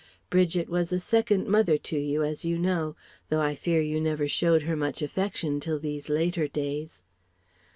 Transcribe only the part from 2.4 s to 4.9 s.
you know, though I fear you never showed her